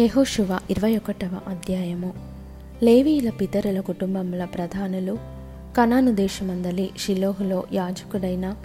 [0.00, 2.14] యహోశువ ఇరవై ఒకటవ అధ్యాయము.
[2.82, 5.18] లేవీయుల పితరుల కుటుంబముల ప్రధానులు
[5.76, 8.56] కనాను దేశమందలి షిలోహులో యాజకుడైన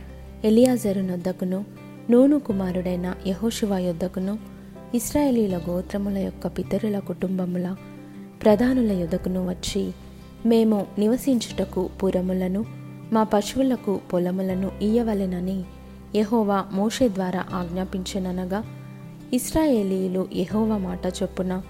[0.46, 1.66] ఎలియాజరు నొద్దకును
[2.10, 4.40] నూను కుమారుడైన యెహోషువ యొద్దకును
[4.96, 7.76] ఇస్రాయేలీల గోత్రముల యొక్క పితరుల కుటుంబముల
[8.44, 9.92] ప్రధానుల యొద్దకును వచ్చి
[10.46, 12.66] మేము నివసించుటకు పురములను
[13.14, 15.64] మా పశువులకు పొలములను ఇయ్యవలెనని
[16.16, 18.81] యహోవా మోషే ద్వారా ఆజ్ఞాపించననగా
[19.34, 21.62] ఇస్రాయేలీయులు యహోవ మాట చొప్పున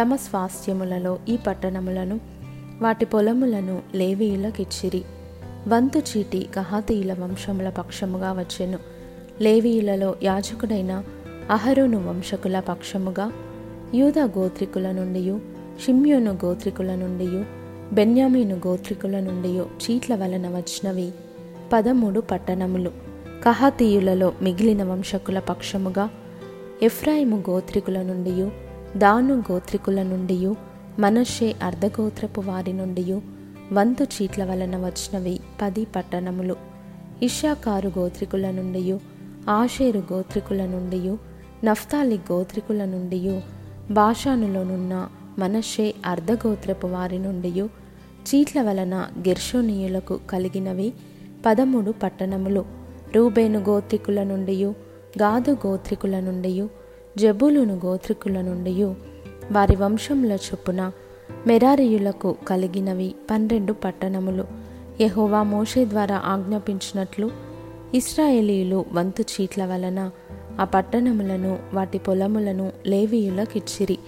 [0.00, 2.20] తమ స్వాస్థ్యములలో ఈ పట్టణములను
[2.82, 5.02] వాటి పొలములను లేవీయులకిచ్చిరి.
[5.68, 8.78] వంతు చీటి కహాతీయుల వంశముల పక్షముగా వచ్చెను.
[9.40, 11.04] లేవీయులలో యాజకుడైన
[11.50, 13.32] అహరోను వంశకుల పక్షముగా
[13.94, 15.38] యూదా గోత్రికుల నుండి
[15.84, 17.44] షిమ్యోను గోత్రికుల నుండి
[17.94, 21.12] బెన్యామీను గోత్రికుల నుండి చీట్ల వలన వచ్చినవి
[21.72, 22.90] పదమూడు పట్టణములు.
[23.44, 26.10] కహాతీయులలో మిగిలిన వంశకుల పక్షముగా
[26.82, 28.50] ఎఫ్రాయిము గోత్రికుల నుండి
[28.98, 30.54] దాను గోత్రికుల నుండి
[30.98, 33.20] మనషే అర్ధగోత్రపు వారి నుండి
[33.72, 36.56] వంతు చీట్ల వలన వచ్చినవి పది పట్టణములు.
[37.22, 38.98] ఇషాకారు గోత్రికుల నుండి
[39.48, 41.16] ఆషేరు గోత్రికుల నుండి
[41.66, 43.40] నఫ్తాలి గోత్రికుల నుండి
[43.90, 45.08] భాషానులోనున్న
[45.38, 47.50] మనషే అర్ధగోత్రపు వారి నుండి
[48.28, 50.92] చీట్ల వలన గెర్షోనీయులకు కలిగినవి
[51.46, 52.64] పదమూడు పట్టణములు.
[53.14, 54.72] రూబేను గోత్రికుల నుండి
[55.18, 56.66] గాదు గోత్రికుల నుండి
[57.18, 58.84] జబులును గోత్రికుల నుండి
[59.52, 60.92] వారి వంశముల చొప్పున
[61.46, 64.44] మెరారియులకు కలిగినవి పన్నెండు పట్టణములు.
[65.00, 67.30] యెహోవా మోషే ద్వారా ఆజ్ఞాపించినట్లు
[67.94, 70.10] ఇస్రాయేలీయులు వంతు చీట్ల వలన
[70.60, 73.98] ఆ పట్టణములను వాటి పొలములను లేవీయులకిచ్చిరి.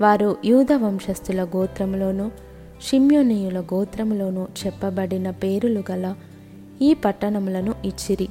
[0.00, 2.30] వారు యూద వంశస్థుల గోత్రములోను
[2.82, 6.14] షిమ్యోనీయుల గోత్రములోను చెప్పబడిన పేరులు గల
[6.82, 8.28] ఈ పట్టణములను ఇచ్చిరి.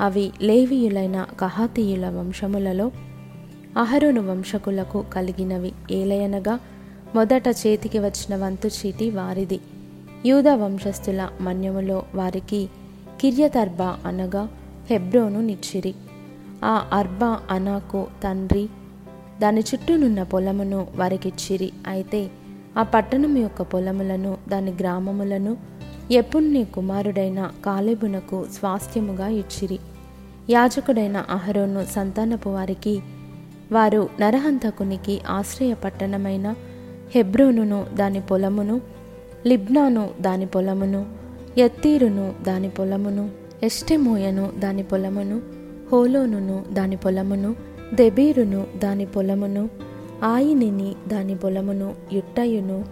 [0.00, 2.90] అవి లేవీయులైన కహాతీయుల వంశములలో
[3.76, 6.60] అహరోను వంశకులకు కలిగినవి ఏలయనగా
[7.14, 9.60] మొదట చేతికి వచ్చిన వంతు చీటి వారిది.
[10.26, 12.68] యూద వంశస్థుల మన్యములో వారికి
[13.20, 14.48] కిర్యతర్బా అనగా
[14.90, 15.94] హెబ్రోను నిచ్చిరి.
[16.64, 18.68] ఆ అర్బా అనాకు తండ్రి
[19.40, 21.72] దాని చుట్టూనున్న పొలమును వారికిచ్చిరి.
[21.86, 22.30] అయితే
[22.78, 25.56] ఆ పట్టణం యొక్క పొలములను దాని గ్రామములను
[26.10, 29.78] ఎపుణ్య కుమారుడైన కాలేబునకు స్వాస్థ్యముగా ఇచ్చిరి.
[30.50, 33.00] యాజకుడైన అహరోను సంతానపు వారికి
[33.72, 36.54] వారు నరహంతకునికి ఆశ్రయ పట్టణమైన
[37.14, 38.80] హెబ్రోనును దాని పొలమును
[39.46, 41.06] లిబ్నాను దాని పొలమును
[41.58, 43.30] ఎత్తీరును దాని పొలమును
[43.62, 45.40] ఎస్టెమోయను దాని పొలమును
[45.92, 47.56] హోలోనును దాని పొలమును
[47.94, 49.68] దెబీరును దాని పొలమును
[50.22, 52.84] ఆయినిని దాని పొలమును యుట్టయును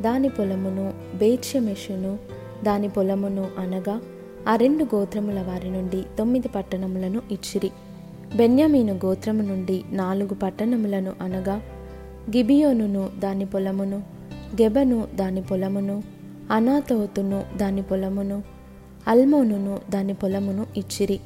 [0.00, 4.00] దాని పొలమును బేచ్యమెషును దాని పొలమును అనగా
[4.48, 7.70] ఆ రెండు గోత్రముల వారి నుండి తొమ్మిది పట్టణములను ఇచ్చిరి.
[8.36, 11.54] బెన్యామీను గోత్రము నుండి నాలుగు పట్టణములను అనగా
[12.36, 13.96] గిబియోనును దాని పొలమును
[14.62, 16.02] గెబను దాని పొలమును
[16.50, 18.42] అనాథోతును దాని పొలమును
[19.08, 21.20] అల్మోనును దాని పొలమును ఇచ్చిరి.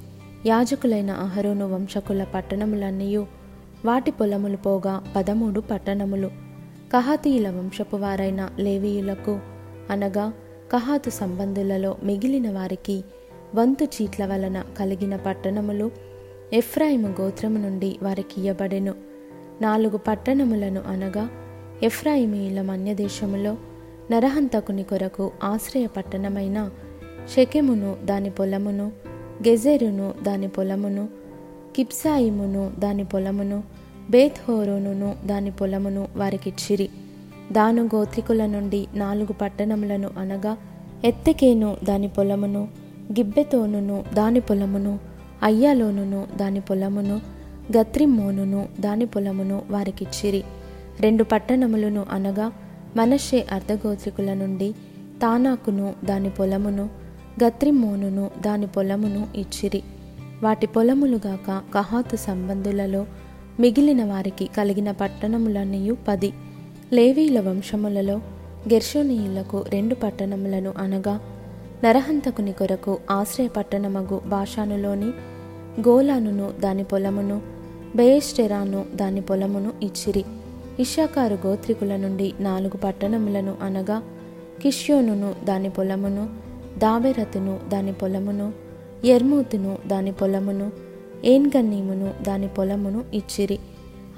[0.47, 3.17] యాజకులైన అహరోను వంశకుల పట్టణములన్నీ
[3.85, 6.31] వాటి పొలములు పోగా పదమూడు పట్టణములు.
[6.93, 9.39] కహాతీయుల వంశపు వారైన లేవీయులకు
[9.91, 10.33] అనగా
[10.73, 13.05] కహాతు సంబంధులలో మిగిలిన వారికి
[13.55, 15.91] వంతు చీట్ల వలన కలిగిన పట్టణములు
[16.53, 18.95] ఎఫ్రాయిము గోత్రము నుండి వారికి ఇయ్యబడెను.
[19.61, 21.29] నాలుగు పట్టణములను అనగా
[21.83, 23.57] ఎఫ్రాయిమీల మన్యదేశములో
[24.11, 26.71] నరహంతకుని కొరకు ఆశ్రయ పట్టణమైన
[27.35, 28.93] షెకెమును దాని పొలమును
[29.49, 31.09] గెజెరును దాని పొలమును
[31.77, 33.63] కిప్సాయిమును దాని పొలమును
[34.11, 36.89] బేత్హోరోనును దాని పొలమును వారికిచ్చిరి.
[37.53, 40.57] దాను గోత్రికుల నుండి నాలుగు పట్టణములను అనగా
[41.05, 42.69] ఎత్తకేను దాని పొలమును
[43.13, 44.99] గిబ్బెతోనును దాని పొలమును
[45.43, 47.21] అయ్యాలోనును దాని పొలమును
[47.77, 50.45] గత్రిమ్మోనును దాని పొలమును వారికిచ్చిరి.
[51.01, 52.53] రెండు పట్టణములను అనగా
[52.97, 54.73] మనషే అర్ధగోత్రికుల నుండి
[55.23, 56.89] తానాకును దాని పొలమును
[57.45, 59.83] గత్రిమ్మోనును దాని పొలమును ఇచ్చిరి.
[60.43, 63.07] వాటి పొలములుగాక కహాతు సంబంధులలో
[63.61, 66.33] మిగిలిన వారికి కలిగిన పట్టణములన్నీ పది.
[66.93, 68.17] లేవీల వంశములలో
[68.69, 71.21] గెర్షోనీయులకు రెండు పట్టణములను అనగా
[71.85, 75.07] నరహంతకుని కొరకు ఆశ్రయ పట్టణమగు భాషానులోని
[75.89, 77.41] గోలానును దాని పొలమును
[77.97, 80.25] బేయస్టెరాను దాని పొలమును ఇచ్చిరి.
[80.81, 84.03] ఇషాకారు గోత్రికుల నుండి నాలుగు పట్టణములను అనగా
[84.63, 86.29] కిష్యోనును దాని పొలమును
[86.79, 88.53] దాబెరతును దాని పొలమును
[89.05, 90.73] ఎర్మూతును దాని పొలమును
[91.25, 93.59] ఏన్గన్నీమును దాని పొలమును ఇచ్చిరి.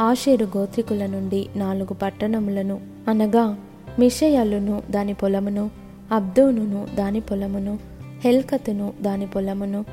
[0.01, 3.59] ఆషేరు గోత్రికుల నుండి నాలుగు పట్టణములను అనగా
[3.99, 5.71] మిషయలును దాని పొలమును
[6.13, 7.79] అబ్దోనును దాని పొలమును
[8.25, 9.85] హెల్కతును దాని పొలమును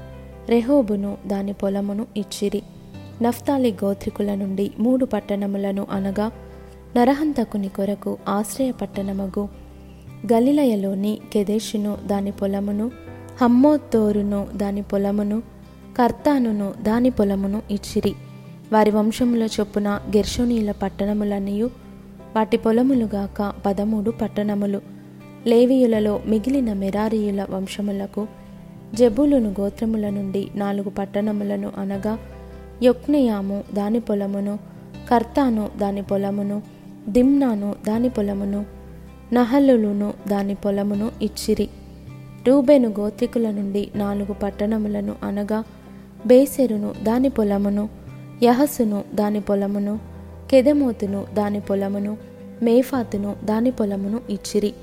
[0.49, 2.61] రెహోబును దాని పొలమును ఇచ్చిరి.
[3.21, 6.31] నఫ్తాలి గోత్రికుల నుండి మూడు పట్టణములను అనగా
[6.97, 9.47] నరహంతకుని కొరకు ఆశ్రయ పట్టణమగు
[10.33, 12.91] గలిలయలోని కెదేషును దాని పొలమును
[13.41, 15.41] హమ్మోత్తోరును దాని పొలమును
[15.97, 18.15] కర్తానును దాని పొలమును ఇచ్చిరి.
[18.73, 21.69] వారి వంశముల చొప్పున గెర్షోనీల పట్టణములనియు
[22.35, 24.81] వాటి పొలములుగాక పదమూడు పట్టణములు.
[25.47, 28.27] లేవీయులలో మిగిలిన మెరారీయుల వంశములకు
[28.93, 32.19] జబులును గోత్రముల నుండి నాలుగు పట్టణములను అనగా
[32.83, 34.59] యొక్నయాము దాని పొలమును
[35.09, 36.61] కర్తాను దాని పొలమును
[37.09, 38.65] దిమ్నాను దాని పొలమును
[39.33, 41.69] నహలులును దాని పొలమును ఇచ్చిరి.
[42.47, 45.63] రూబెను గోత్రికుల నుండి నాలుగు పట్టణములను అనగా
[46.25, 47.89] బేసెరును దాని పొలమును
[48.43, 49.99] యహసును దాని పొలమును
[50.51, 52.17] కెదెమోతును దాని పొలమును
[52.63, 54.73] మేఫాతును దాని పొలమును ఇచ్చిరి.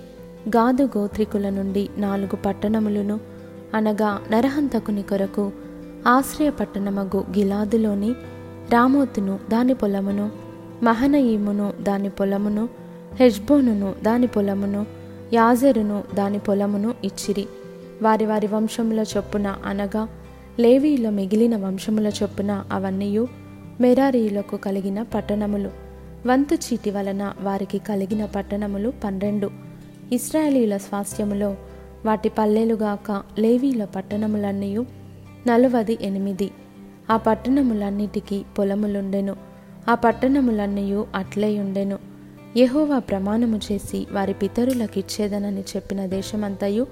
[0.48, 3.20] గాదు గోత్రికుల నుండి నాలుగు పట్టణములను
[3.74, 5.52] అనగా నరహంతకుని కొరకు
[6.06, 8.12] ఆశ్రయ పట్టణమగు గిలాదులోని
[8.72, 10.30] రామోతును దాని పొలమును
[10.82, 12.68] మహనయీమును దాని పొలమును
[13.14, 14.86] హెజ్బోనును దాని పొలమును
[15.32, 17.46] యాజెరును దాని పొలమును ఇచ్చిరి.
[18.02, 20.08] వారి వారి వంశముల చొప్పున అనగా
[20.60, 23.41] లేవీలో మిగిలిన వంశముల చొప్పున అవన్నీయు
[23.80, 25.70] మెరారీయులకు కలిగిన పట్టణములు.
[26.26, 29.50] వంతు చీటి వలన వారికి కలిగిన పట్టణములు పన్నెండు.
[30.12, 31.56] ఇస్రాయేలీల స్వాస్థ్యములో
[32.06, 34.76] వాటి పల్లెలుగాక లేవీల పట్టణములన్నీ
[35.46, 36.50] నలువది ఎనిమిది.
[37.10, 39.36] ఆ పట్టణములన్నిటికీ పొలములుండెను.
[39.88, 41.98] ఆ పట్టణములన్నీ అట్లే ఉండెను
[42.56, 46.86] యహోవా ప్రమాణము చేసి వారి పితరులకిచ్చేదనని చెప్పిన దేశమంతయు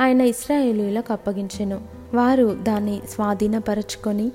[0.00, 1.80] ఆయన ఇస్రాయేలీలకు అప్పగించెను.
[2.14, 4.32] వారు దాన్ని స్వాధీనపరచుకొని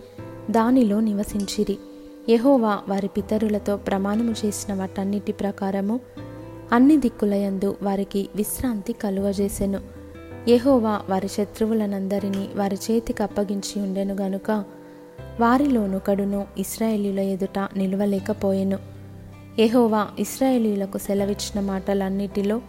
[0.49, 1.77] దానిలో నివసించిరి.
[2.29, 5.99] యహోవా వారి పితరులతో ప్రమాణము చేసిన వాటన్నిటి ప్రకారము
[6.71, 9.79] అన్ని దిక్కులయందు వారికి విశ్రాంతి కలుగజేసెను.
[10.47, 14.51] యహోవా వారి శత్రువులనందరినీ వారి చేతికి అప్పగించి ఉండెను గనుక
[15.39, 18.79] వారిలోనొకడును ఇస్రాయేలీల ఎదుట నిలవలేకపోయెను.
[19.59, 22.61] యహోవా ఇస్రాయేలీలకు సెలవిచ్చిన మాటలన్నిటిలో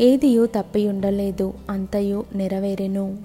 [0.00, 3.18] ఏదియూ తప్పి ఉండలేదు అంతయు నెరవేరెను.